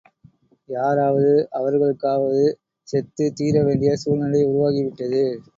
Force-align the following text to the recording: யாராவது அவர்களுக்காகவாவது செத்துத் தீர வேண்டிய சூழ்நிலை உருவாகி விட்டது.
யாராவது 0.69 1.29
அவர்களுக்காகவாவது 1.51 2.47
செத்துத் 2.87 3.35
தீர 3.35 3.63
வேண்டிய 3.63 3.93
சூழ்நிலை 3.97 4.43
உருவாகி 4.45 4.83
விட்டது. 4.83 5.23